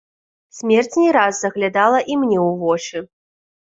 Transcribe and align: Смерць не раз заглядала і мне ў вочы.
Смерць 0.59 0.95
не 1.03 1.13
раз 1.19 1.33
заглядала 1.43 2.03
і 2.11 2.21
мне 2.25 2.39
ў 2.49 2.61
вочы. 2.67 3.09